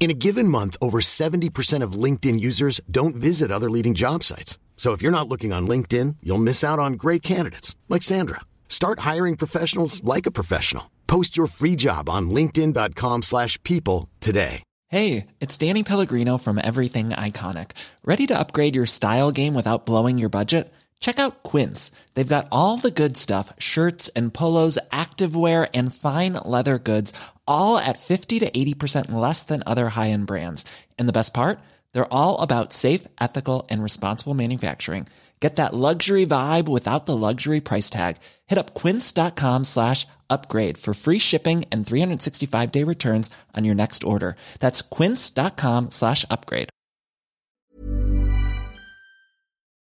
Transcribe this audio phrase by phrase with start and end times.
[0.00, 4.56] In a given month, over 70% of LinkedIn users don't visit other leading job sites.
[4.76, 8.40] So if you're not looking on LinkedIn, you'll miss out on great candidates like Sandra.
[8.68, 10.88] Start hiring professionals like a professional.
[11.08, 14.62] Post your free job on linkedin.com/people today.
[14.90, 17.72] Hey, it's Danny Pellegrino from Everything Iconic.
[18.04, 20.72] Ready to upgrade your style game without blowing your budget?
[21.00, 21.90] Check out Quince.
[22.14, 27.12] They've got all the good stuff, shirts and polos, activewear and fine leather goods
[27.48, 30.64] all at 50 to 80% less than other high-end brands.
[30.98, 31.58] And the best part?
[31.92, 35.08] They're all about safe, ethical, and responsible manufacturing.
[35.40, 38.16] Get that luxury vibe without the luxury price tag.
[38.46, 44.34] Hit up quince.com slash upgrade for free shipping and 365-day returns on your next order.
[44.58, 46.70] That's quince.com slash upgrade.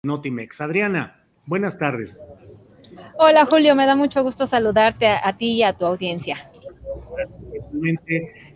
[0.06, 0.60] Notimex.
[0.60, 1.14] Adriana,
[1.46, 2.22] buenas tardes.
[3.18, 6.36] Hola Julio, me da mucho gusto saludarte a, a ti y a tu audiencia.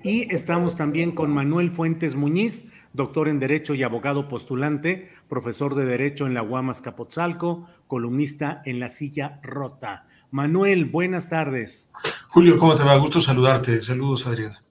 [0.02, 5.84] Y estamos también con Manuel Fuentes Muñiz, doctor en Derecho y abogado postulante, profesor de
[5.84, 10.06] Derecho en la Guamas Capotzalco, columnista en La Silla Rota.
[10.30, 11.90] Manuel, buenas tardes.
[12.28, 12.96] Julio, ¿cómo te va?
[12.96, 13.82] Gusto saludarte.
[13.82, 14.62] Saludos, Adriana.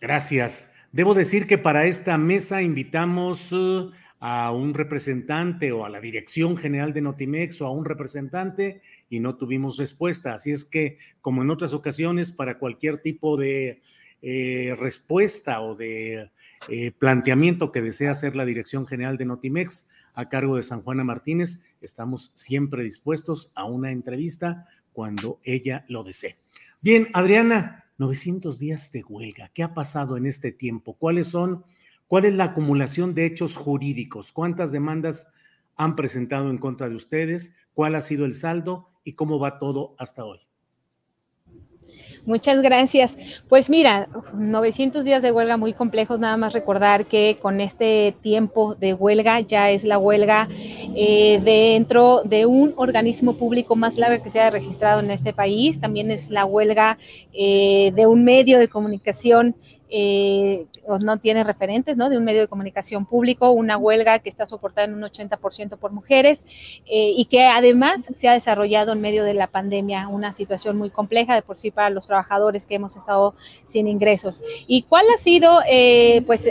[0.00, 0.72] Gracias.
[0.92, 6.56] Debo decir que para esta mesa invitamos uh, a un representante o a la dirección
[6.56, 10.34] general de Notimex o a un representante y no tuvimos respuesta.
[10.34, 13.82] Así es que, como en otras ocasiones, para cualquier tipo de
[14.26, 16.30] eh, respuesta o de
[16.70, 21.04] eh, planteamiento que desea hacer la Dirección General de Notimex a cargo de San Juana
[21.04, 26.38] Martínez, estamos siempre dispuestos a una entrevista cuando ella lo desee.
[26.80, 29.50] Bien, Adriana, 900 días de huelga.
[29.52, 30.94] ¿Qué ha pasado en este tiempo?
[30.94, 31.62] ¿Cuáles son,
[32.06, 34.32] cuál es la acumulación de hechos jurídicos?
[34.32, 35.30] ¿Cuántas demandas
[35.76, 37.54] han presentado en contra de ustedes?
[37.74, 40.40] ¿Cuál ha sido el saldo y cómo va todo hasta hoy?
[42.26, 43.18] Muchas gracias.
[43.48, 48.74] Pues mira, 900 días de huelga muy complejos, nada más recordar que con este tiempo
[48.74, 54.30] de huelga ya es la huelga eh, dentro de un organismo público más largo que
[54.30, 56.96] se haya registrado en este país, también es la huelga
[57.34, 59.54] eh, de un medio de comunicación
[59.90, 60.66] eh,
[61.00, 62.08] no tiene referentes, ¿no?
[62.08, 65.92] De un medio de comunicación público, una huelga que está soportada en un 80% por
[65.92, 66.44] mujeres
[66.86, 70.90] eh, y que además se ha desarrollado en medio de la pandemia, una situación muy
[70.90, 73.34] compleja de por sí para los trabajadores que hemos estado
[73.66, 74.42] sin ingresos.
[74.66, 76.48] ¿Y cuál ha sido, eh, pues,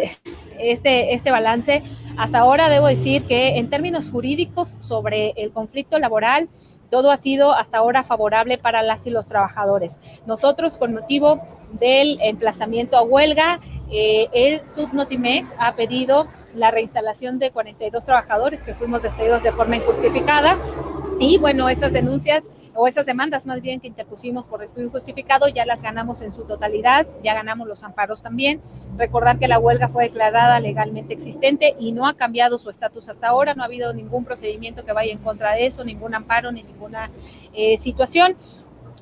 [0.59, 1.83] este, este balance?
[2.17, 6.49] Hasta ahora debo decir que en términos jurídicos sobre el conflicto laboral,
[6.89, 9.99] todo ha sido hasta ahora favorable para las y los trabajadores.
[10.27, 11.41] Nosotros, con motivo
[11.71, 13.59] del emplazamiento a huelga,
[13.91, 19.77] eh, el Subnotimex ha pedido la reinstalación de 42 trabajadores que fuimos despedidos de forma
[19.77, 20.57] injustificada
[21.19, 22.43] y bueno, esas denuncias
[22.75, 26.43] o esas demandas más bien que interpusimos por despido injustificado, ya las ganamos en su
[26.43, 28.61] totalidad, ya ganamos los amparos también.
[28.97, 33.27] Recordar que la huelga fue declarada legalmente existente y no ha cambiado su estatus hasta
[33.27, 36.63] ahora, no ha habido ningún procedimiento que vaya en contra de eso, ningún amparo ni
[36.63, 37.11] ninguna
[37.53, 38.35] eh, situación.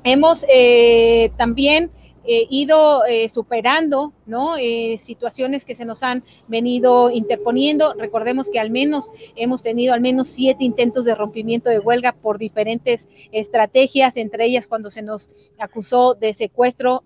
[0.04, 1.92] Hemos eh, también
[2.26, 4.14] eh, ido eh, superando.
[4.60, 7.94] Eh, situaciones que se nos han venido interponiendo.
[7.96, 12.38] Recordemos que al menos hemos tenido al menos siete intentos de rompimiento de huelga por
[12.38, 17.04] diferentes estrategias, entre ellas cuando se nos acusó de secuestro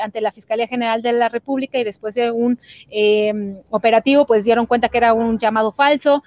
[0.00, 2.60] ante la Fiscalía General de la República y después de un
[3.70, 6.22] operativo, pues dieron cuenta que era un llamado falso,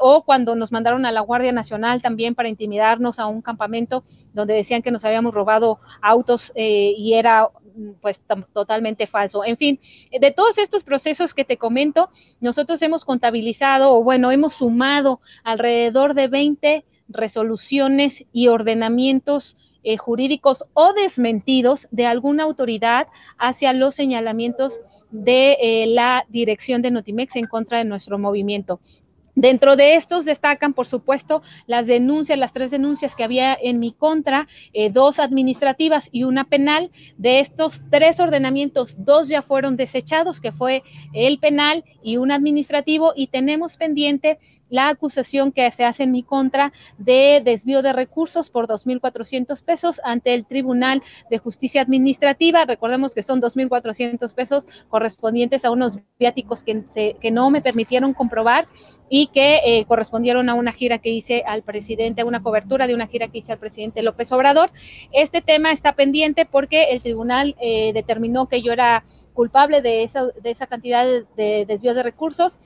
[0.00, 4.02] o cuando nos mandaron a la Guardia Nacional también para intimidarnos a un campamento
[4.32, 7.47] donde decían que nos habíamos robado autos y era
[8.00, 8.22] pues
[8.52, 9.44] totalmente falso.
[9.44, 9.80] En fin,
[10.10, 16.14] de todos estos procesos que te comento, nosotros hemos contabilizado o bueno, hemos sumado alrededor
[16.14, 23.06] de 20 resoluciones y ordenamientos eh, jurídicos o desmentidos de alguna autoridad
[23.38, 24.80] hacia los señalamientos
[25.10, 28.80] de eh, la dirección de Notimex en contra de nuestro movimiento.
[29.38, 33.92] Dentro de estos destacan, por supuesto, las denuncias, las tres denuncias que había en mi
[33.92, 36.90] contra, eh, dos administrativas y una penal.
[37.18, 40.82] De estos tres ordenamientos, dos ya fueron desechados, que fue
[41.14, 44.40] el penal y un administrativo, y tenemos pendiente
[44.70, 50.00] la acusación que se hace en mi contra de desvío de recursos por 2.400 pesos
[50.02, 51.00] ante el Tribunal
[51.30, 52.64] de Justicia Administrativa.
[52.64, 58.66] Recordemos que son 2.400 pesos correspondientes a unos viáticos que, que no me permitieron comprobar
[59.08, 62.94] y que eh, correspondieron a una gira que hice al presidente, a una cobertura de
[62.94, 64.70] una gira que hice al presidente López Obrador.
[65.12, 69.04] Este tema está pendiente porque el tribunal eh, determinó que yo era
[69.34, 72.58] culpable de esa, de esa cantidad de, de desvío de recursos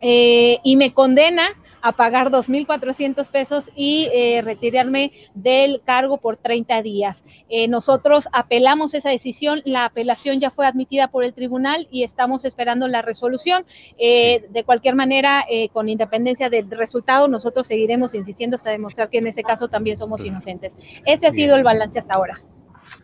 [0.00, 1.48] eh, y me condena
[1.82, 7.24] a pagar 2.400 pesos y eh, retirarme del cargo por 30 días.
[7.48, 12.44] Eh, nosotros apelamos esa decisión, la apelación ya fue admitida por el tribunal y estamos
[12.44, 13.64] esperando la resolución.
[13.98, 19.42] de cualquier manera, con independencia del resultado, nosotros seguiremos insistiendo hasta demostrar que en ese
[19.42, 20.76] caso también somos inocentes.
[21.04, 22.40] Ese ha sido el balance hasta ahora.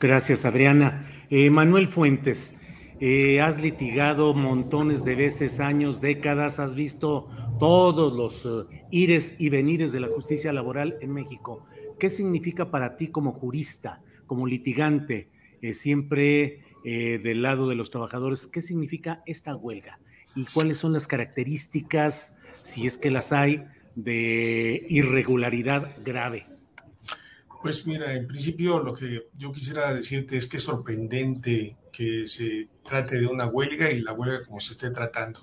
[0.00, 1.04] Gracias, Adriana.
[1.30, 2.56] Manuel Fuentes.
[3.04, 7.26] Eh, has litigado montones de veces, años, décadas, has visto
[7.58, 11.66] todos los eh, ires y venires de la justicia laboral en México.
[11.99, 15.31] ¿Qué significa para ti como jurista, como litigante,
[15.62, 18.46] eh, siempre del lado de los trabajadores?
[18.46, 19.99] ¿Qué significa esta huelga?
[20.37, 23.64] ¿Y cuáles son las características, si es que las hay,
[23.96, 26.51] de irregularidad grave?
[27.62, 32.69] Pues mira, en principio lo que yo quisiera decirte es que es sorprendente que se
[32.85, 35.41] trate de una huelga y la huelga como se esté tratando.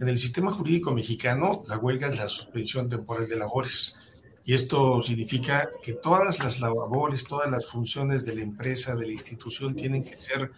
[0.00, 3.96] En el sistema jurídico mexicano, la huelga es la suspensión temporal de labores.
[4.44, 9.12] Y esto significa que todas las labores, todas las funciones de la empresa, de la
[9.12, 10.50] institución, tienen que ser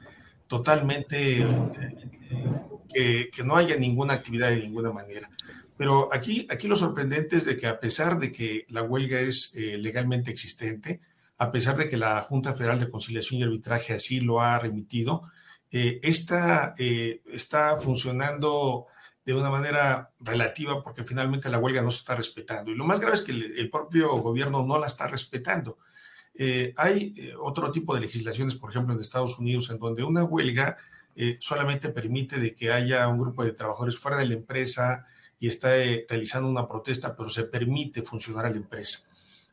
[0.47, 1.47] totalmente,
[2.95, 5.31] eh, que, no haya ninguna actividad de ninguna manera.
[5.77, 9.53] Pero aquí, aquí lo sorprendente es de que a pesar de que la huelga es
[9.55, 11.01] eh, legalmente existente,
[11.39, 15.23] a pesar de que la Junta Federal de Conciliación y Arbitraje así lo ha remitido,
[15.71, 18.87] eh, esta eh, está funcionando
[19.25, 22.71] de una manera relativa porque finalmente la huelga no se está respetando.
[22.71, 25.79] Y lo más grave es que el, propio gobierno no la está respetando.
[26.77, 30.77] Hay otro tipo de legislaciones, por ejemplo, en Estados Unidos, en donde una huelga
[31.41, 35.05] solamente permite de que haya un grupo de trabajadores fuera de la empresa
[35.39, 35.69] y está
[36.09, 39.01] realizando una protesta, pero se permite funcionar a la empresa.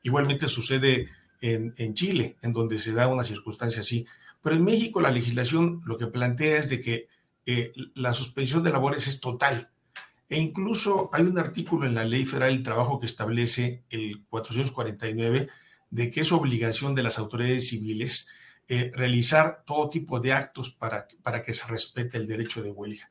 [0.01, 1.09] Igualmente sucede
[1.41, 4.05] en, Chile, en donde se da una circunstancia así.
[4.41, 7.07] Pero en México la legislación lo que plantea es de que
[7.45, 9.69] eh, la suspensión de labores es total.
[10.29, 15.49] E incluso hay un artículo en la Ley Federal del Trabajo que establece el 449
[15.89, 18.29] de que es obligación de las autoridades civiles
[18.69, 23.09] eh, realizar todo tipo de actos para, para que se respete el derecho de huelga.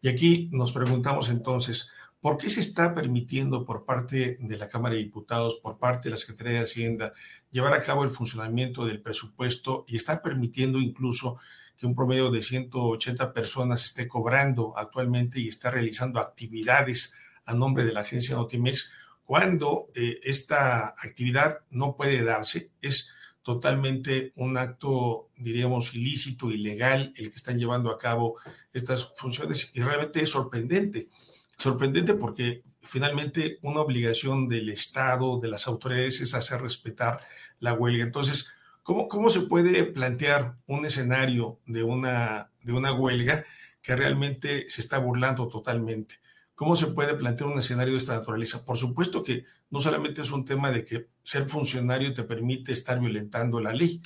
[0.00, 1.90] Y aquí nos preguntamos entonces,
[2.24, 6.12] ¿por qué se está permitiendo por parte de la Cámara de Diputados, por parte de
[6.12, 7.12] la Secretaría de Hacienda,
[7.50, 11.36] llevar a cabo el funcionamiento del presupuesto y está permitiendo incluso
[11.76, 17.12] que un promedio de 180 personas esté cobrando actualmente y está realizando actividades
[17.44, 18.90] a nombre de la agencia Notimex,
[19.26, 23.12] cuando eh, esta actividad no puede darse, es
[23.42, 28.36] totalmente un acto, diríamos, ilícito, ilegal, el que están llevando a cabo
[28.72, 31.10] estas funciones y realmente es sorprendente.
[31.56, 37.20] Sorprendente porque finalmente una obligación del Estado, de las autoridades, es hacer respetar
[37.60, 38.04] la huelga.
[38.04, 43.44] Entonces, ¿cómo, cómo se puede plantear un escenario de una, de una huelga
[43.80, 46.20] que realmente se está burlando totalmente?
[46.54, 48.64] ¿Cómo se puede plantear un escenario de esta naturaleza?
[48.64, 53.00] Por supuesto que no solamente es un tema de que ser funcionario te permite estar
[53.00, 54.00] violentando la ley.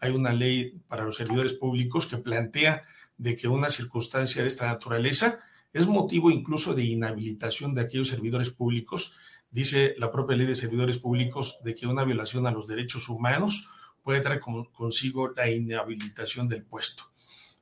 [0.00, 2.84] Hay una ley para los servidores públicos que plantea
[3.16, 5.40] de que una circunstancia de esta naturaleza
[5.74, 9.14] es motivo incluso de inhabilitación de aquellos servidores públicos
[9.50, 13.68] dice la propia ley de servidores públicos de que una violación a los derechos humanos
[14.02, 17.04] puede traer consigo la inhabilitación del puesto.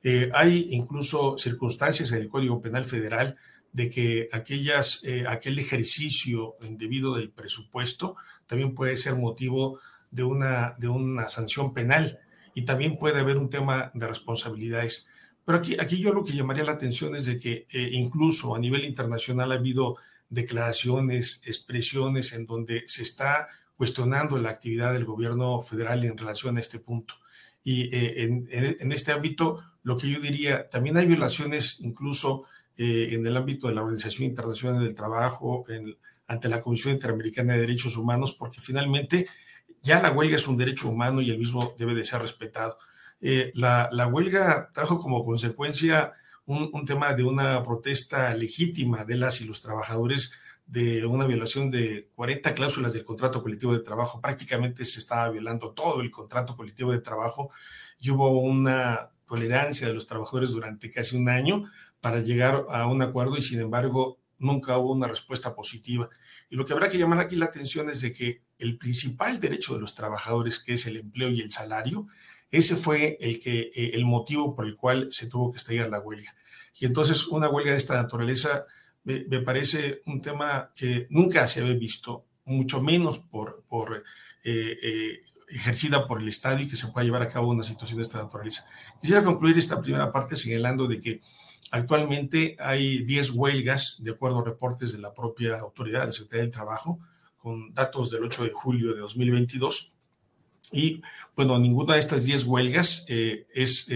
[0.01, 3.37] Eh, hay incluso circunstancias en el Código Penal Federal
[3.71, 8.15] de que aquellas, eh, aquel ejercicio indebido del presupuesto
[8.47, 9.79] también puede ser motivo
[10.11, 12.19] de una, de una sanción penal
[12.55, 15.07] y también puede haber un tema de responsabilidades.
[15.45, 18.59] Pero aquí, aquí yo lo que llamaría la atención es de que eh, incluso a
[18.59, 19.97] nivel internacional ha habido
[20.29, 26.59] declaraciones, expresiones en donde se está cuestionando la actividad del gobierno federal en relación a
[26.59, 27.15] este punto.
[27.63, 32.45] Y eh, en, este ámbito, lo que yo diría, también hay violaciones incluso
[32.77, 35.65] eh, en el ámbito de la Organización Internacional del Trabajo,
[36.27, 39.27] ante la Comisión Interamericana de Derechos Humanos, porque finalmente
[39.81, 42.77] ya la huelga es un derecho humano y el mismo debe de ser respetado.
[43.25, 46.11] Eh, la, huelga trajo como consecuencia
[46.45, 50.33] un, tema de una protesta legítima de las y los trabajadores
[50.65, 54.19] de una violación de 40 cláusulas del contrato colectivo de trabajo.
[54.19, 57.49] Prácticamente se estaba violando todo el contrato colectivo de trabajo
[57.97, 61.63] y hubo una tolerancia de los trabajadores durante casi un año
[62.01, 66.09] para llegar a un acuerdo y sin embargo nunca hubo una respuesta positiva.
[66.49, 69.75] Y lo que habrá que llamar aquí la atención es de que el principal derecho
[69.75, 72.05] de los trabajadores, que es el empleo y el salario,
[72.53, 75.99] ese fue el, que, eh, el motivo por el cual se tuvo que estallar la
[75.99, 76.35] huelga.
[76.79, 78.65] Y entonces una huelga de esta naturaleza
[79.03, 84.03] me, parece un tema que nunca se había visto, mucho menos por, por
[84.43, 87.97] eh, eh, ejercida por el Estado y que se pueda llevar a cabo una situación
[87.97, 88.65] de esta naturaleza.
[89.01, 91.21] Quisiera concluir esta primera parte señalando de que
[91.71, 96.51] actualmente hay 10 huelgas, de acuerdo a reportes de la propia autoridad, la Secretaría del
[96.51, 96.99] Trabajo,
[97.35, 99.93] con datos del 8 de julio de 2022.
[100.73, 101.01] Y
[101.35, 103.87] bueno, ninguna de estas 10 huelgas eh, es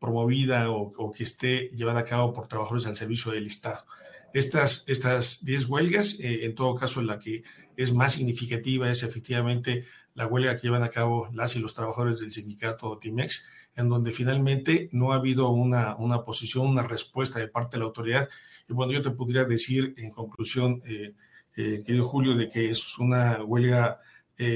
[0.00, 3.84] promovida o, que esté llevada a cabo por trabajadores al servicio del Estado.
[4.32, 7.42] Estas, estas 10 huelgas, eh, en todo caso, la que
[7.76, 12.18] es más significativa es efectivamente la huelga que llevan a cabo las y los trabajadores
[12.18, 17.48] del sindicato Timex, en donde finalmente no ha habido una, una posición, una respuesta de
[17.48, 18.28] parte de la autoridad.
[18.68, 21.12] Y bueno, yo te podría decir en conclusión, eh,
[21.56, 24.00] eh, querido Julio, de que es una huelga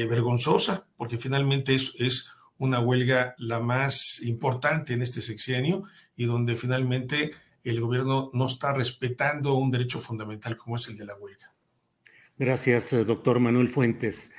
[0.08, 5.82] vergonzosa, porque finalmente es, es una huelga la más importante en este sexenio
[6.16, 7.32] y donde finalmente
[7.64, 11.52] el gobierno no está respetando un derecho fundamental como es el de la huelga.
[12.38, 14.32] Gracias, eh, doctor Manuel Fuentes.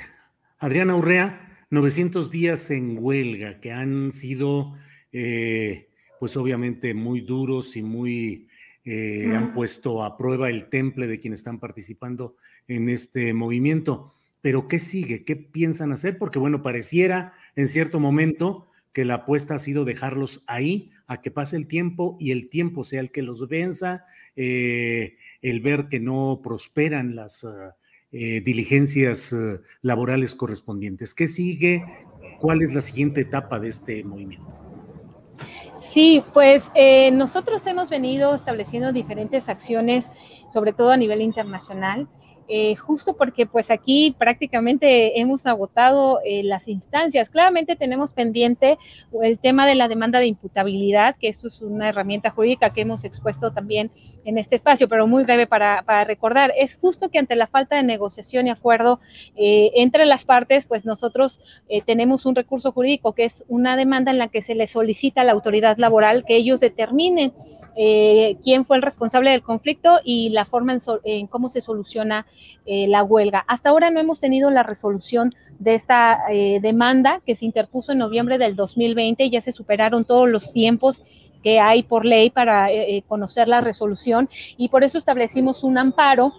[0.59, 4.75] Adriana Urrea, 900 días en huelga que han sido,
[5.11, 8.47] eh, pues obviamente, muy duros y muy
[8.83, 12.35] eh, han puesto a prueba el temple de quienes están participando
[12.67, 14.13] en este movimiento.
[14.45, 15.23] Pero ¿qué sigue?
[15.25, 16.19] ¿Qué piensan hacer?
[16.19, 21.31] Porque bueno, pareciera en cierto momento que la apuesta ha sido dejarlos ahí a que
[21.31, 25.99] pase el tiempo y el tiempo sea el que los venza, eh, el ver que
[25.99, 27.75] no prosperan las ah,
[28.11, 31.15] eh, diligencias eh, laborales correspondientes.
[31.15, 31.83] ¿Qué sigue?
[32.39, 34.55] ¿Cuál es la siguiente etapa de este movimiento?
[35.79, 36.71] Sí, pues
[37.13, 40.11] nosotros hemos venido estableciendo diferentes acciones,
[40.53, 42.07] sobre todo a nivel internacional.
[42.47, 47.29] Eh, justo porque pues aquí prácticamente hemos agotado eh, las instancias.
[47.29, 48.77] Claramente tenemos pendiente
[49.23, 53.03] el tema de la demanda de imputabilidad, que eso es una herramienta jurídica que hemos
[53.03, 53.89] expuesto también
[54.25, 56.53] en este espacio, pero muy breve para, recordar.
[56.55, 58.99] Es justo que ante la falta de negociación y acuerdo
[59.35, 61.39] eh, entre las partes, pues nosotros
[61.85, 65.23] tenemos un recurso jurídico que es una demanda en la que se le solicita a
[65.23, 67.33] la autoridad laboral que ellos determinen
[67.75, 72.25] quién fue el responsable del conflicto y la forma en, en cómo se soluciona
[72.65, 73.43] eh, la huelga.
[73.47, 77.99] Hasta ahora no hemos tenido la resolución de esta eh, demanda que se interpuso en
[77.99, 79.29] noviembre del 2020.
[79.29, 81.03] Ya se superaron todos los tiempos
[81.43, 86.33] que hay por ley para eh, conocer la resolución y por eso establecimos un amparo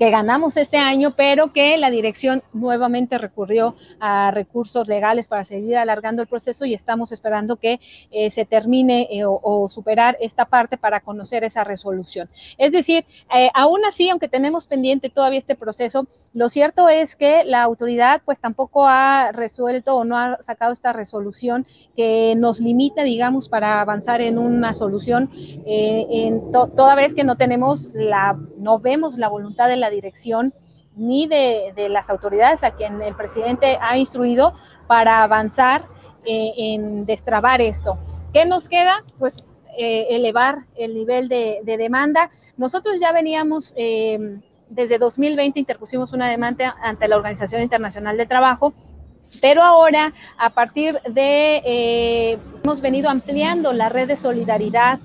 [0.00, 5.76] que ganamos este año, pero que la dirección nuevamente recurrió a recursos legales para seguir
[5.76, 7.80] alargando el proceso y estamos esperando que
[8.10, 12.30] eh, se termine eh, o, superar esta parte para conocer esa resolución.
[12.56, 13.04] Es decir,
[13.36, 18.22] eh, aún así, aunque tenemos pendiente todavía este proceso, lo cierto es que la autoridad
[18.24, 23.82] pues tampoco ha resuelto o no ha sacado esta resolución que nos limita, digamos, para
[23.82, 25.30] avanzar en una solución,
[25.66, 30.54] en toda vez que no tenemos la, no vemos la voluntad de la dirección
[30.96, 34.54] ni de, las autoridades a quien el presidente ha instruido
[34.86, 35.84] para avanzar
[36.24, 37.98] eh, en destrabar esto.
[38.32, 39.04] ¿Qué nos queda?
[39.18, 39.44] Pues
[39.78, 42.30] eh, elevar el nivel de, demanda.
[42.56, 48.74] Nosotros ya veníamos, em, desde 2020 interpusimos una demanda ante la Organización Internacional de Trabajo
[49.40, 54.98] pero ahora, a partir de, eh, hemos venido ampliando la red de solidaridad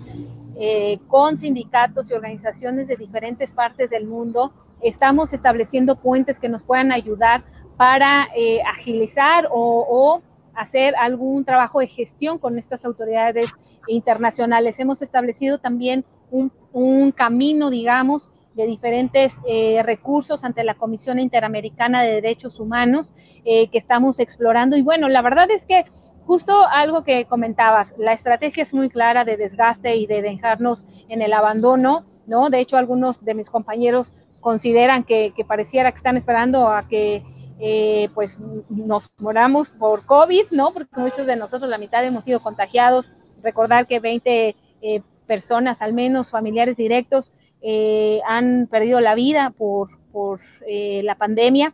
[1.07, 6.91] con sindicatos y organizaciones de diferentes partes del mundo estamos estableciendo puentes que nos puedan
[6.91, 7.43] ayudar
[7.77, 10.21] para eh, agilizar o,
[10.53, 13.51] hacer algún trabajo de gestión con estas autoridades
[13.87, 14.79] internacionales.
[14.79, 22.13] Hemos establecido también un, camino, digamos, de diferentes eh, recursos ante la Comisión Interamericana de
[22.21, 24.77] Derechos Humanos eh, que estamos explorando.
[24.77, 25.83] Y bueno, la verdad es que
[26.25, 31.21] justo algo que comentabas, la estrategia es muy clara de desgaste y de dejarnos en
[31.21, 32.49] el abandono, ¿no?
[32.49, 37.23] De hecho, algunos de mis compañeros consideran que, pareciera que están esperando a que
[37.59, 38.39] eh, pues
[38.69, 40.73] nos moramos por COVID, ¿no?
[40.73, 43.11] Porque muchos de nosotros, la mitad hemos sido contagiados.
[43.41, 49.89] Recordar que 20 eh, personas, al menos familiares directos, eh, han perdido la vida por,
[50.11, 51.73] por la pandemia.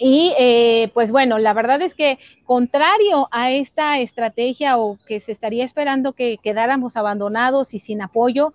[0.00, 5.64] Y pues bueno, la verdad es que contrario a esta estrategia o que se estaría
[5.64, 8.54] esperando que quedáramos abandonados y sin apoyo,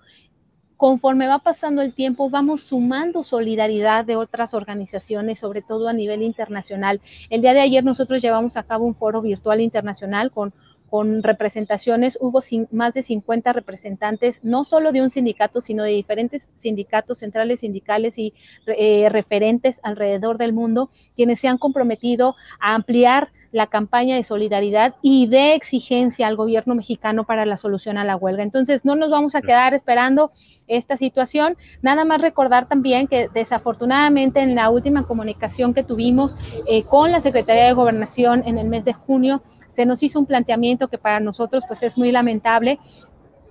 [0.78, 6.22] conforme va pasando el tiempo, vamos sumando solidaridad de otras organizaciones, sobre todo a nivel
[6.22, 7.02] internacional.
[7.30, 10.54] El día de ayer nosotros llevamos a cabo un foro virtual internacional con
[10.94, 16.54] con representaciones, hubo más de 50 representantes, no solo de un sindicato, sino de diferentes
[16.56, 18.36] sindicatos centrales sindicales y
[18.68, 24.96] eh, referentes alrededor del mundo, quienes se han comprometido a ampliar la campaña de solidaridad
[25.02, 28.44] y de exigencia al gobierno mexicano para la solución a la huelga.
[28.44, 30.32] Entonces, no nos vamos a quedar esperando
[30.68, 31.56] esta situación.
[31.82, 36.36] Nada más recordar también que desafortunadamente en la última comunicación que tuvimos
[36.68, 40.26] eh, con la Secretaría de Gobernación en el mes de junio, se nos hizo un
[40.26, 42.80] planteamiento que para nosotros pues es muy lamentable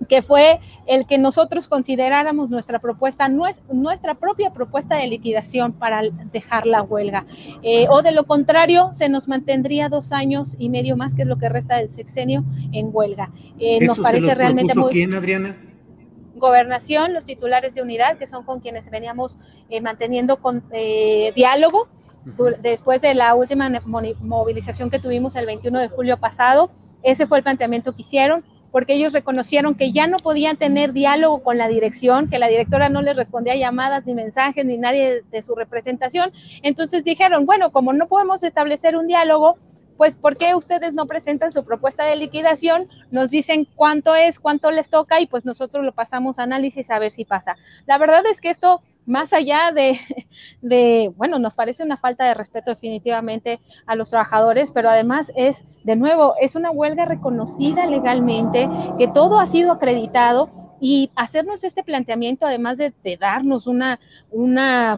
[0.07, 6.65] que fue el que nosotros consideráramos nuestra propuesta, nuestra propia propuesta de liquidación para dejar
[6.65, 7.25] la huelga.
[7.61, 11.27] Eh, o de lo contrario, se nos mantendría dos años y medio más, que es
[11.27, 13.31] lo que resta del sexenio, en huelga.
[13.59, 14.91] Eh, nos parece realmente muy...
[14.91, 15.57] ¿Quién, Adriana?
[16.35, 19.37] Gobernación, los titulares de unidad, que son con quienes veníamos
[19.69, 20.63] eh, manteniendo con,
[21.35, 21.87] diálogo
[22.61, 26.71] después de la última movilización que tuvimos el 21 de julio pasado.
[27.03, 31.43] Ese fue el planteamiento que hicieron porque ellos reconocieron que ya no podían tener diálogo
[31.43, 35.41] con la dirección, que la directora no les respondía llamadas ni mensajes ni nadie de
[35.43, 36.31] su representación.
[36.63, 39.59] Entonces dijeron, bueno, como no podemos establecer un diálogo,
[39.95, 42.89] pues ¿por qué ustedes no presentan su propuesta de liquidación?
[43.11, 46.97] Nos dicen cuánto es, cuánto les toca y pues nosotros lo pasamos a análisis a
[46.97, 47.55] ver si pasa.
[47.85, 49.99] La verdad es que esto más allá de,
[50.61, 55.65] de, bueno, nos parece una falta de respeto definitivamente a los trabajadores, pero además es,
[55.83, 61.83] de nuevo, es una huelga reconocida legalmente, que todo ha sido acreditado y hacernos este
[61.83, 63.99] planteamiento, además de, darnos una,
[64.31, 64.97] una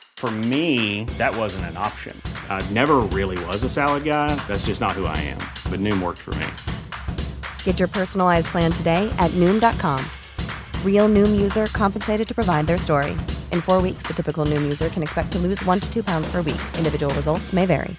[0.21, 2.15] For me, that wasn't an option.
[2.47, 4.35] I never really was a salad guy.
[4.47, 5.39] That's just not who I am.
[5.71, 6.45] But Noom worked for me.
[7.63, 9.99] Get your personalized plan today at Noom.com.
[10.85, 13.17] Real Noom user compensated to provide their story.
[13.49, 16.31] In four weeks, the typical Noom user can expect to lose one to two pounds
[16.31, 16.61] per week.
[16.77, 17.97] Individual results may vary.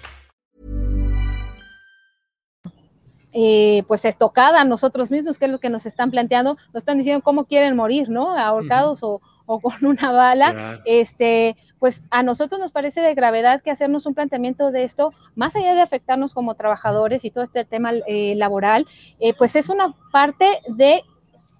[3.33, 7.21] Eh, pues estocada nosotros mismos, que es lo que nos están planteando, nos están diciendo
[7.21, 8.37] cómo quieren morir, ¿no?
[8.37, 9.15] Ahorcados uh -huh.
[9.15, 10.81] o o con una bala, claro.
[10.85, 15.55] este, pues a nosotros nos parece de gravedad que hacernos un planteamiento de esto, más
[15.55, 18.87] allá de afectarnos como trabajadores y todo este tema eh, laboral,
[19.19, 21.03] eh, pues es una parte de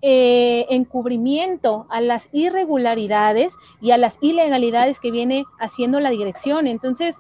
[0.06, 6.68] eh, encubrimiento a las irregularidades y a las ilegalidades que viene haciendo la dirección.
[6.68, 7.18] Entonces,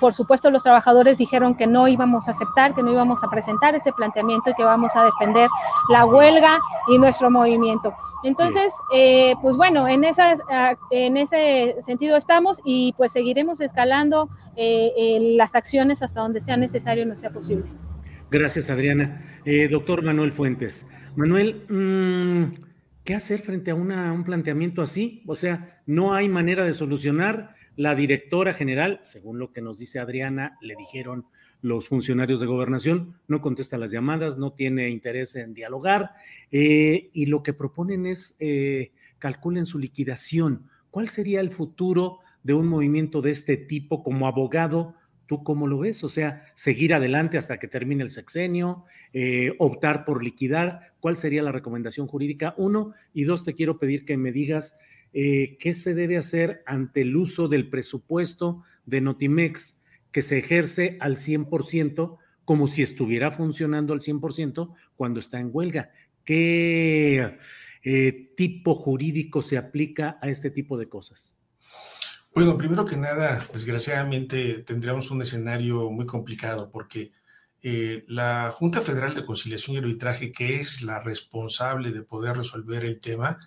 [0.00, 3.74] por supuesto, los trabajadores dijeron que no íbamos a aceptar, que no íbamos a presentar
[3.74, 5.48] ese planteamiento y que vamos a defender
[5.90, 6.58] la huelga
[6.88, 7.94] y nuestro movimiento.
[8.24, 14.28] Entonces, eh, pues bueno, en, esas, ah, en ese sentido estamos y pues seguiremos escalando
[14.56, 17.66] eh, eh, las acciones hasta donde sea necesario y no sea posible.
[18.30, 19.40] Gracias, Adriana.
[19.44, 20.88] Eh, doctor Manuel Fuentes.
[21.14, 22.54] Manuel, mmm,
[23.04, 25.22] ¿qué hacer frente a una, un planteamiento así?
[25.26, 29.98] O sea, no hay manera de solucionar la directora general, según lo que nos dice
[29.98, 31.26] Adriana, le dijeron
[31.62, 36.12] los funcionarios de gobernación, no contesta las llamadas, no tiene interés en dialogar
[36.50, 40.68] eh, y lo que proponen es eh, calculen su liquidación.
[40.90, 44.94] ¿Cuál sería el futuro de un movimiento de este tipo como abogado?
[45.26, 46.04] ¿Tú cómo lo ves?
[46.04, 50.92] O sea, seguir adelante hasta que termine el sexenio, eh, optar por liquidar.
[51.00, 52.54] ¿Cuál sería la recomendación jurídica?
[52.56, 54.76] Uno, y dos, te quiero pedir que me digas
[55.18, 59.80] eh, qué se debe hacer ante el uso del presupuesto de Notimex
[60.12, 65.90] que se ejerce al 100% como si estuviera funcionando al 100% cuando está en huelga.
[66.22, 67.38] ¿Qué
[67.82, 71.40] eh, tipo jurídico se aplica a este tipo de cosas?
[72.34, 77.10] Bueno, primero que nada, desgraciadamente tendríamos un escenario muy complicado porque
[77.62, 82.84] eh, la Junta Federal de Conciliación y Arbitraje, que es la responsable de poder resolver
[82.84, 83.38] el tema,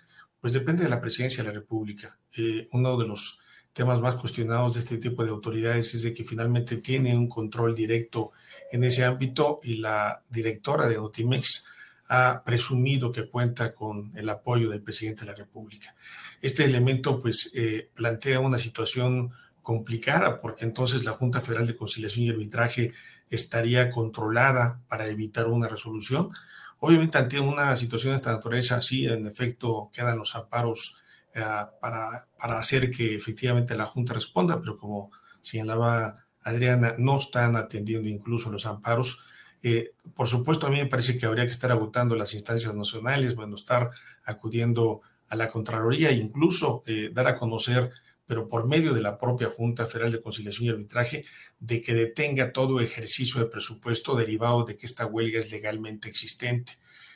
[0.41, 2.17] pues depende de la presidencia de la República.
[2.37, 3.39] Eh, uno de los
[3.73, 7.75] temas más cuestionados de este tipo de autoridades es de que finalmente tiene un control
[7.75, 8.31] directo
[8.71, 11.67] en ese ámbito y la directora de Notimex
[12.09, 15.95] ha presumido que cuenta con el apoyo del presidente de la República.
[16.41, 22.25] Este elemento pues eh, plantea una situación complicada porque entonces la Junta Federal de Conciliación
[22.25, 22.93] y Arbitraje
[23.29, 26.29] estaría controlada para evitar una resolución.
[26.79, 30.95] Obviamente ante una situación de esta naturaleza, sí, en efecto quedan los amparos
[31.33, 31.41] eh,
[31.81, 35.11] para, para hacer que efectivamente la Junta responda, pero como
[35.41, 39.19] señalaba Adriana, no están atendiendo incluso los amparos.
[39.61, 43.35] Eh, por supuesto, a mí me parece que habría que estar agotando las instancias nacionales,
[43.35, 43.91] bueno, estar
[44.23, 47.91] acudiendo a la Contraloría e incluso eh, dar a conocer,
[48.29, 51.25] pero por medio de la propia Junta Federal de Conciliación y Arbitraje,
[51.59, 56.73] de que detenga todo ejercicio de presupuesto derivado de que esta huelga es legalmente existente.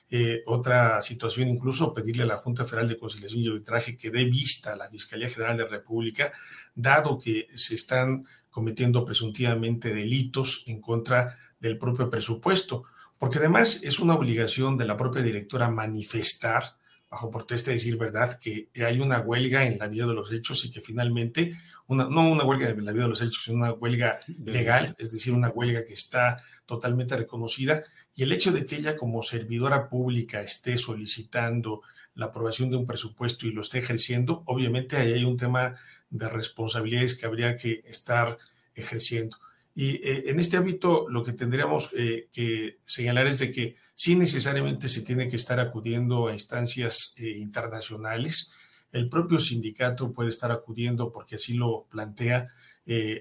[0.10, 4.26] Eh, otra situación, incluso pedirle a la Junta Federal de Conciliación y Arbitraje que dé
[4.26, 6.32] vista a la Fiscalía General de la República,
[6.74, 12.86] dado que se están cometiendo presuntivamente delitos en contra del propio presupuesto,
[13.20, 16.76] porque además es una obligación de la propia directora manifestar,
[17.14, 20.72] bajo protesta, decir verdad, que hay una huelga en la vía de los hechos y
[20.72, 24.20] que finalmente, una, no una huelga en la vía de los hechos, sino una huelga
[24.44, 27.84] legal, es decir, una huelga que está totalmente reconocida,
[28.16, 31.84] y el hecho de que ella como servidora pública esté solicitando
[32.16, 35.76] la aprobación de un presupuesto y lo esté ejerciendo, obviamente ahí hay un tema
[36.10, 38.40] de responsabilidades que habría que estar
[38.74, 39.38] ejerciendo.
[39.76, 44.16] Y eh, en este ámbito lo que tendríamos eh, que señalar es de que sí
[44.16, 48.52] necesariamente se tiene que estar acudiendo a instancias eh, internacionales.
[48.92, 52.48] El propio sindicato puede estar acudiendo porque así lo plantea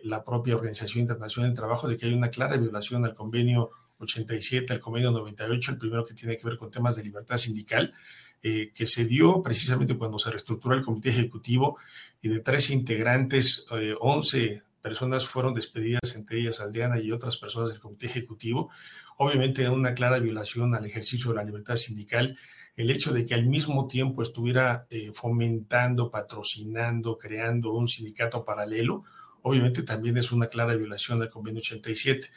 [0.03, 4.73] la propia Organización Internacional del Trabajo de que hay una clara violación al convenio 87,
[4.73, 7.95] al convenio 98, el primero que tiene que ver con temas de libertad sindical,
[8.43, 11.79] que se dio precisamente cuando se reestructuró el comité ejecutivo
[12.21, 13.67] y de tres integrantes,
[14.01, 18.71] 11 personas fueron despedidas, entre ellas Adriana y otras personas del comité ejecutivo.
[19.17, 22.37] Obviamente una clara violación al ejercicio de la libertad sindical,
[22.75, 29.05] el hecho de que al mismo tiempo estuviera eh, fomentando, patrocinando, creando un sindicato paralelo,
[29.43, 32.29] obviamente también es una clara violación del convenio 87.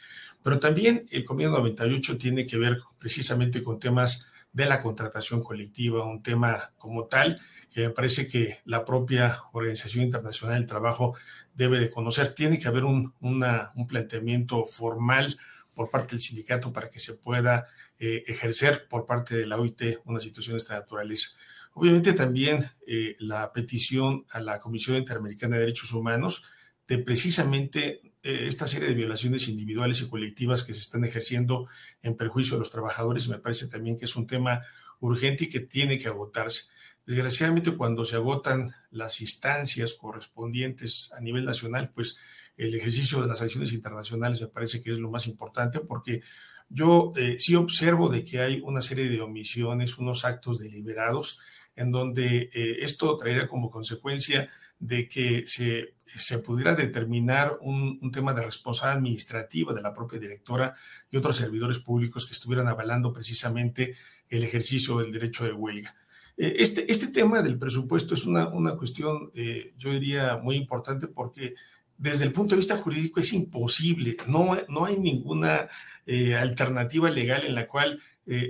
[0.42, 6.06] Pero también el convenio 98 tiene que ver precisamente con temas de la contratación colectiva,
[6.06, 11.14] un tema como tal que me parece que la propia Organización Internacional del Trabajo
[11.54, 12.34] debe de conocer.
[12.34, 15.36] Tiene que haber un, un planteamiento formal
[15.74, 17.66] por parte del sindicato para que se pueda
[17.98, 21.30] eh, ejercer por parte de la OIT una situación de esta naturaleza.
[21.74, 26.42] Obviamente también eh, la petición a la Comisión Interamericana de Derechos Humanos
[26.88, 31.68] de precisamente eh, esta serie de violaciones individuales y colectivas que se están ejerciendo
[32.02, 34.62] en perjuicio de los trabajadores, me parece también que es un tema
[35.00, 36.64] urgente y que tiene que agotarse.
[37.06, 42.18] Desgraciadamente, cuando se agotan las instancias correspondientes a nivel nacional, pues
[42.56, 46.22] el ejercicio de las acciones internacionales me parece que es lo más importante porque
[46.68, 51.38] yo eh, sí observo de que hay una serie de omisiones, unos actos deliberados
[51.76, 58.10] en donde eh, esto traería como consecuencia de que se, se pudiera determinar un, un,
[58.10, 60.74] tema de responsabilidad administrativa de la propia directora
[61.10, 63.94] y otros servidores públicos que estuvieran avalando precisamente
[64.28, 65.94] el ejercicio del derecho de huelga.
[66.36, 71.08] Eh, este, este tema del presupuesto es una, una cuestión, eh, yo diría, muy importante
[71.08, 71.54] porque
[71.96, 75.66] desde el punto de vista jurídico es imposible, no, no hay ninguna
[76.04, 78.00] eh, alternativa legal en la cual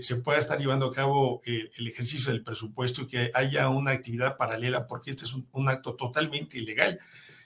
[0.00, 4.38] se pueda estar llevando a cabo el ejercicio del presupuesto y que haya una actividad
[4.38, 6.98] paralela, porque este es un, acto totalmente ilegal.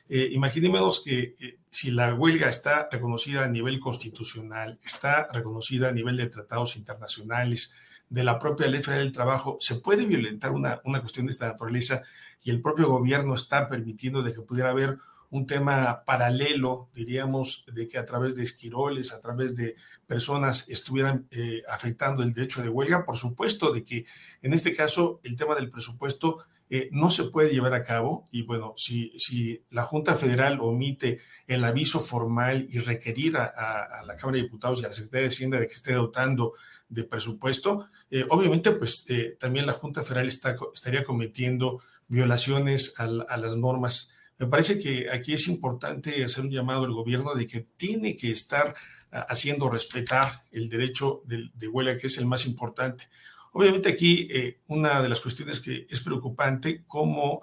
[0.09, 1.35] imaginémonos que
[1.71, 7.75] si la huelga está reconocida a nivel constitucional, está reconocida a nivel de tratados internacionales,
[8.11, 11.47] de la propia ley federal del trabajo, se puede violentar una, una cuestión de esta
[11.47, 12.03] naturaleza
[12.43, 14.99] y el propio gobierno está permitiendo de que pudiera haber
[15.31, 21.29] un tema paralelo, diríamos, de que a través de esquiroles, a través de personas estuvieran
[21.31, 23.05] eh, afectando el derecho de huelga.
[23.05, 24.07] Por supuesto de que
[24.43, 28.43] en este caso el tema del presupuesto eh, no se puede llevar a cabo y
[28.43, 34.17] bueno, si, si la Junta Federal omite el aviso formal y requerir a, a, la
[34.17, 36.55] Cámara de Diputados y a la Secretaría de Hacienda de que esté dotando
[36.91, 43.57] de presupuesto, eh, obviamente, pues eh, también la Junta Federal estaría cometiendo violaciones a, las
[43.57, 44.13] normas.
[44.37, 48.33] Me parece que aquí es importante hacer un llamado al gobierno de que tiene que
[48.33, 48.75] estar
[49.13, 53.09] ah, haciendo respetar el derecho de, huelga, que es el más importante.
[53.53, 57.43] Obviamente aquí eh, una de las cuestiones que es preocupante, cómo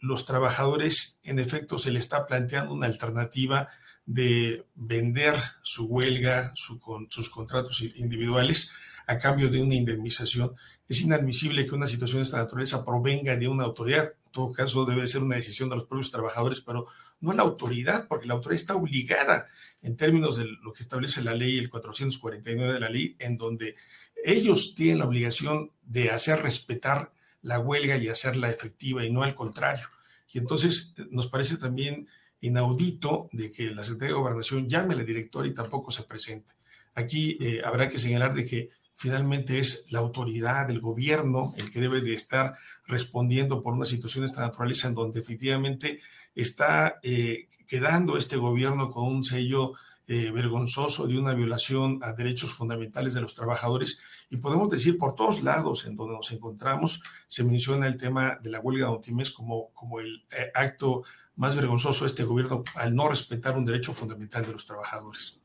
[0.00, 3.68] los trabajadores, en efecto, se le está planteando una alternativa
[4.06, 8.72] de vender su huelga, sus contratos individuales
[9.06, 10.54] a cambio de una indemnización.
[10.88, 14.14] Es inadmisible que una situación de esta naturaleza provenga de una autoridad.
[14.26, 16.86] En todo caso, debe ser una decisión de los propios trabajadores, pero
[17.20, 19.48] no la autoridad, porque la autoridad está obligada
[19.82, 23.76] en términos de lo que establece la ley, el 449 de la ley, en donde
[24.24, 29.34] ellos tienen la obligación de hacer respetar la huelga y hacerla efectiva y no al
[29.34, 29.86] contrario.
[30.32, 32.08] Y entonces nos parece también
[32.40, 36.52] inaudito de que la Secretaría de Gobernación llame a la directora y tampoco se presente.
[36.94, 41.80] Aquí eh, habrá que señalar de que finalmente es la autoridad, el gobierno, el que
[41.80, 42.54] debe de estar
[42.86, 46.00] respondiendo por una situación de esta naturaleza en donde efectivamente
[46.34, 49.74] está eh, quedando este gobierno con un sello
[50.06, 53.98] eh, vergonzoso de una violación a derechos fundamentales de los trabajadores.
[54.30, 58.50] Y podemos decir por todos lados en donde nos encontramos, se menciona el tema de
[58.50, 61.04] la huelga de Otimes como, como el eh, acto
[61.36, 65.38] más vergonzoso de este gobierno al no respetar un derecho fundamental de los trabajadores.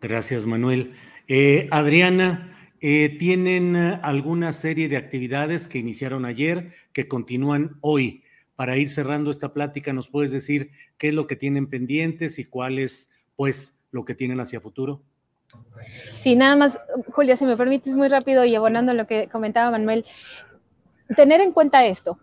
[0.00, 0.94] Gracias, Manuel.
[1.70, 8.22] Adriana, eh, tienen eh, alguna serie de actividades que iniciaron ayer, que continúan hoy.
[8.54, 12.44] Para ir cerrando esta plática, ¿nos puedes decir qué es lo que tienen pendientes y
[12.44, 15.00] cuál es, pues, lo que tienen hacia futuro?
[16.18, 16.76] Sí, nada más,
[17.12, 20.04] Julia, si me permites muy rápido y abonando lo que comentaba Manuel,
[21.14, 22.18] tener en cuenta esto.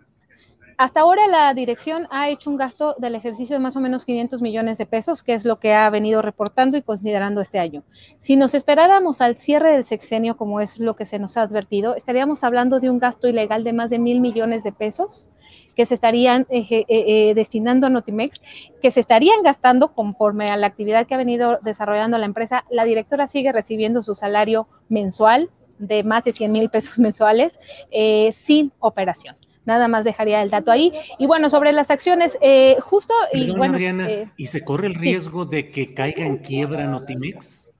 [0.77, 4.41] Hasta ahora la dirección ha hecho un gasto del ejercicio de más o menos 500
[4.41, 7.83] millones de pesos, que es lo que ha venido reportando y considerando este año.
[8.17, 11.95] Si nos esperáramos al cierre del sexenio, como es lo que se nos ha advertido,
[11.95, 15.29] estaríamos hablando de un gasto ilegal de más de mil millones de pesos
[15.77, 18.41] que se estarían eh, eh, destinando a Notimex,
[18.81, 22.65] que se estarían gastando conforme a la actividad que ha venido desarrollando la empresa.
[22.69, 27.59] La directora sigue recibiendo su salario mensual de más de 100 mil pesos mensuales
[27.91, 29.35] eh, sin operación.
[29.65, 30.93] Nada más dejaría el dato ahí.
[31.17, 33.13] Y bueno, sobre las acciones, eh, justo...
[33.33, 37.71] y, bueno, Adriana, eh, ¿y se corre el riesgo de que caiga en quiebra Notimex?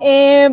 [0.00, 0.50] Eh,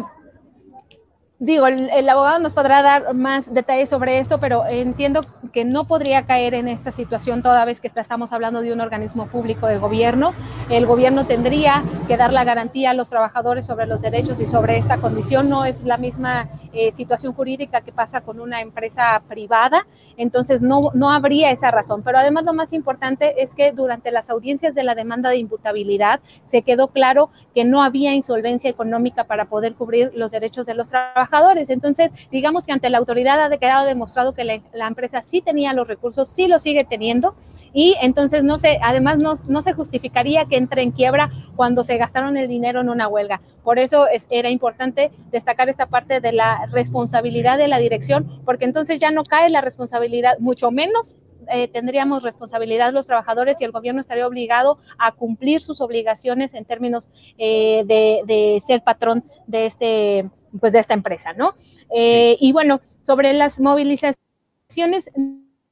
[1.39, 5.21] digo, el, abogado nos podrá dar más detalles sobre esto, pero entiendo
[5.53, 9.27] que no podría caer en esta situación toda vez que estamos hablando de un organismo
[9.27, 10.33] público de gobierno.
[10.69, 14.77] El gobierno tendría que dar la garantía a los trabajadores sobre los derechos y sobre
[14.77, 15.49] esta condición.
[15.49, 20.91] No es la misma eh, situación jurídica que pasa con una empresa privada, entonces no,
[20.93, 22.03] no habría esa razón.
[22.03, 26.19] Pero además lo más importante es que durante las audiencias de la demanda de imputabilidad
[26.45, 30.89] se quedó claro que no había insolvencia económica para poder cubrir los derechos de los
[30.89, 31.28] trabajadores
[31.69, 35.87] entonces, digamos que ante la autoridad ha quedado demostrado que la, empresa sí tenía los
[35.87, 37.35] recursos, sí lo sigue teniendo,
[37.73, 42.37] y entonces no se, además no, se justificaría que entre en quiebra cuando se gastaron
[42.37, 43.41] el dinero en una huelga.
[43.63, 48.99] Por eso era importante destacar esta parte de la responsabilidad de la dirección, porque entonces
[48.99, 51.17] ya no cae la responsabilidad, mucho menos
[51.51, 56.65] eh, tendríamos responsabilidad los trabajadores y el gobierno estaría obligado a cumplir sus obligaciones en
[56.65, 61.53] términos eh, de, de, ser patrón de este pues de esta empresa, ¿no?
[61.93, 65.11] Eh, y bueno, sobre las movilizaciones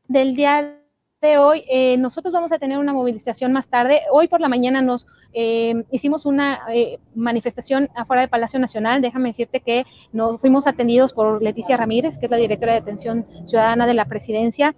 [0.08, 0.76] del día
[1.22, 4.02] de hoy, eh, nosotros vamos a tener una movilización más tarde.
[4.12, 6.60] Hoy por la mañana nos eh, hicimos una
[7.16, 9.02] manifestación afuera del Palacio Nacional.
[9.02, 13.26] Déjame decirte que nos fuimos atendidos por Leticia Ramírez, que es la directora de Atención
[13.46, 14.76] Ciudadana de la Presidencia,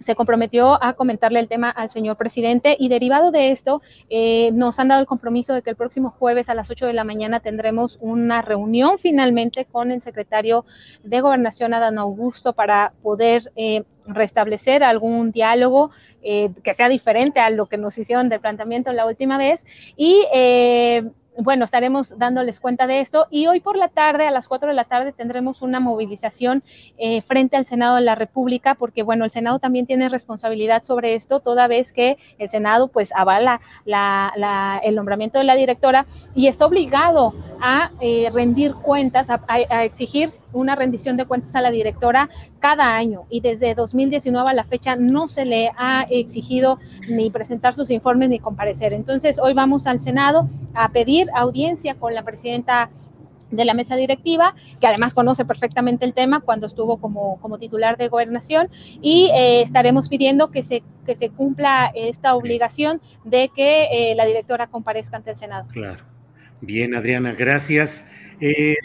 [0.00, 4.78] se comprometió a comentarle el tema al señor presidente y derivado de esto eh, nos
[4.78, 7.40] han dado el compromiso de que el próximo jueves a las 8 de la mañana
[7.40, 10.64] tendremos una reunión finalmente con el secretario
[11.04, 15.90] de Gobernación Adán Augusto para poder eh, restablecer algún diálogo
[16.22, 19.64] eh, que sea diferente a lo que nos hicieron de planteamiento la última vez.
[19.96, 20.24] Y
[21.38, 23.26] bueno, estaremos dándoles cuenta de esto.
[23.30, 26.62] Y hoy por la tarde, a las 4 de la tarde, tendremos una movilización
[26.98, 31.14] eh, frente al Senado de la República, porque bueno, el Senado también tiene responsabilidad sobre
[31.14, 33.60] esto, toda vez que el Senado pues avala
[34.82, 40.74] el nombramiento de la directora y está obligado a eh, rendir cuentas, a exigir una
[40.74, 45.28] rendición de cuentas a la directora cada año y desde 2019 a la fecha no
[45.28, 48.92] se le ha exigido ni presentar sus informes ni comparecer.
[48.92, 52.90] Entonces, hoy vamos al Senado a pedir audiencia con la presidenta
[53.50, 57.96] de la mesa directiva, que además conoce perfectamente el tema cuando estuvo como, como titular
[57.96, 58.68] de gobernación,
[59.02, 64.24] y eh, estaremos pidiendo que se, que se cumpla esta obligación de que eh, la
[64.24, 65.68] directora comparezca ante el Senado.
[65.72, 66.09] Claro.
[66.60, 68.06] Bien, Adriana, gracias.
[68.40, 68.76] Eh,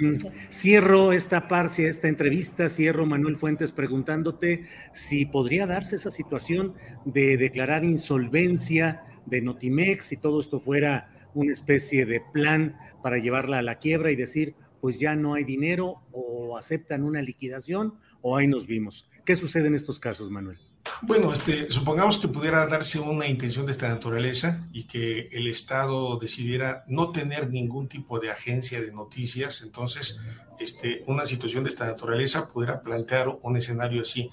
[0.49, 6.73] cierro esta parte, esta entrevista, cierro Manuel Fuentes preguntándote si podría darse esa situación
[7.05, 13.59] de declarar insolvencia de Notimex si todo esto fuera una especie de plan para llevarla
[13.59, 18.37] a la quiebra y decir, pues ya no hay dinero o aceptan una liquidación o
[18.37, 19.09] ahí nos vimos.
[19.25, 20.59] ¿Qué sucede en estos casos, Manuel?
[21.01, 26.17] Bueno, este, supongamos que pudiera darse una intención de esta naturaleza y que el Estado
[26.17, 30.19] decidiera no tener ningún tipo de agencia de noticias, entonces
[30.59, 34.29] este, una situación de esta naturaleza pudiera plantear un escenario así.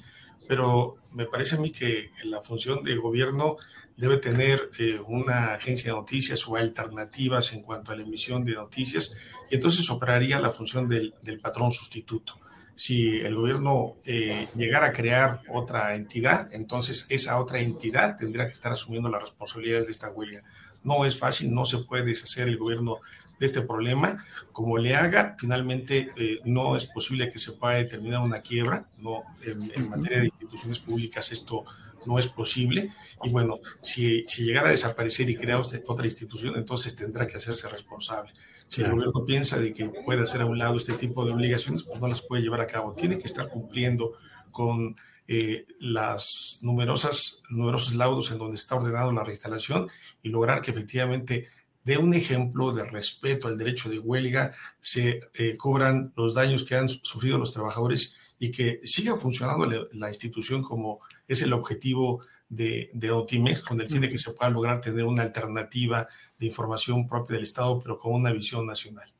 [0.48, 3.56] pero me parece a mí que la función de gobierno
[3.96, 8.52] debe tener eh, una agencia de noticias o alternativas en cuanto a la emisión de
[8.52, 9.16] noticias
[9.50, 12.38] y entonces operaría la función del, patrón sustituto.
[12.74, 18.52] Si el gobierno eh, llegara a crear otra entidad, entonces esa otra entidad tendría que
[18.52, 20.42] estar asumiendo las responsabilidades de esta huelga.
[20.82, 22.98] No es fácil, no se puede deshacer el gobierno
[23.38, 24.24] de este problema.
[24.52, 28.86] Como le haga, finalmente eh, no es posible que se pueda determinar una quiebra.
[28.98, 31.64] No, en, materia de instituciones públicas esto
[32.06, 32.92] no es posible.
[33.22, 37.68] Y bueno, si, si llegara a desaparecer y crear otra institución, entonces tendrá que hacerse
[37.68, 38.32] responsable.
[38.72, 41.82] Si el gobierno piensa de que puede hacer a un lado este tipo de obligaciones,
[41.82, 42.94] pues no las puede llevar a cabo.
[42.94, 44.14] Tiene que estar cumpliendo
[44.50, 44.96] con
[45.28, 49.90] eh, las numerosas, numerosos laudos en donde está ordenado la reinstalación
[50.22, 51.48] y lograr que efectivamente
[51.84, 56.74] dé un ejemplo de respeto al derecho de huelga, se eh, cobran los daños que
[56.74, 62.90] han sufrido los trabajadores y que siga funcionando la, institución como es el objetivo de,
[62.92, 66.06] de Otimex, con el fin de que se pueda lograr tener una alternativa
[66.38, 69.10] de información propia del Estado, pero con una visión nacional.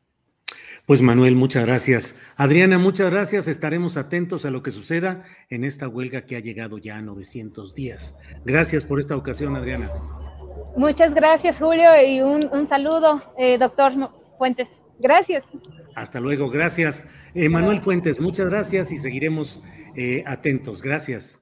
[0.84, 2.16] Pues Manuel, muchas gracias.
[2.36, 3.48] Adriana, muchas gracias.
[3.48, 7.74] Estaremos atentos a lo que suceda en esta huelga que ha llegado ya a 900
[7.74, 8.18] días.
[8.44, 9.90] Gracias por esta ocasión, Adriana.
[10.76, 13.92] Muchas gracias, Julio, y un, saludo, eh, doctor
[14.36, 14.68] Fuentes.
[14.98, 15.48] Gracias.
[15.94, 17.08] Hasta luego, gracias.
[17.34, 19.62] Eh, Manuel Fuentes, muchas gracias y seguiremos
[19.96, 20.82] eh, atentos.
[20.82, 21.41] Gracias.